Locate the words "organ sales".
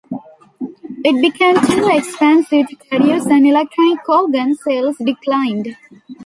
4.09-4.97